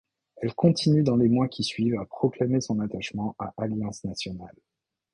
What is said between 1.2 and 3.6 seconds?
mois qui suivent à proclamer son attachement à